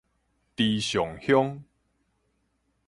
[0.57, 1.61] 池上鄉